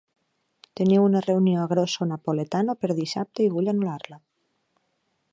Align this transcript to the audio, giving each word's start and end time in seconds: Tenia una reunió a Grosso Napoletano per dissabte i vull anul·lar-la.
Tenia 0.79 1.01
una 1.07 1.19
reunió 1.25 1.59
a 1.63 1.67
Grosso 1.73 2.07
Napoletano 2.11 2.75
per 2.85 2.91
dissabte 3.01 3.45
i 3.45 3.51
vull 3.57 3.71
anul·lar-la. 3.75 4.19